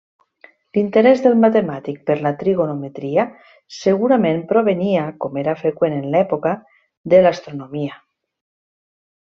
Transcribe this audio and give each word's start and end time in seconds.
L'interès 0.75 1.19
del 1.25 1.35
matemàtic 1.41 1.99
per 2.09 2.15
la 2.27 2.31
trigonometria 2.39 3.25
segurament 3.81 4.41
provenia, 4.55 5.05
com 5.27 5.39
era 5.45 5.57
freqüent 5.63 5.99
en 5.99 6.11
l'època, 6.17 6.57
de 7.15 7.25
l'astronomia. 7.29 8.01